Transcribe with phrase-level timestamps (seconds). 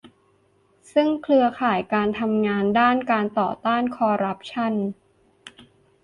[0.93, 4.73] ซึ่งเครือข่ายการทำงานด้านการต่อต้านคอร์รัปชั่น